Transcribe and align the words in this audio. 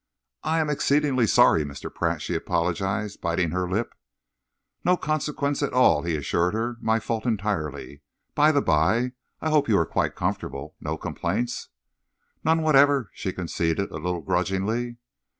"I 0.41 0.59
am 0.59 0.67
exceedingly 0.71 1.27
sorry, 1.27 1.63
Mr. 1.63 1.93
Pratt," 1.93 2.23
she 2.23 2.33
apologised, 2.33 3.21
biting 3.21 3.51
her 3.51 3.69
lip. 3.69 3.93
"No 4.83 4.97
consequence 4.97 5.61
at 5.61 5.73
all," 5.73 6.01
he 6.01 6.15
assured 6.15 6.55
her. 6.55 6.77
"My 6.81 6.99
fault 6.99 7.23
entirely. 7.27 8.01
By 8.33 8.51
the 8.51 8.63
bye, 8.63 9.11
I 9.41 9.51
hope 9.51 9.69
you 9.69 9.77
are 9.77 9.85
quite 9.85 10.15
comfortable. 10.15 10.75
No 10.81 10.97
complaints?" 10.97 11.69
"None 12.43 12.63
whatever," 12.63 13.11
she 13.13 13.31
conceded 13.31 13.91
a 13.91 13.97
little 13.99 14.21
grudgingly. 14.21 14.97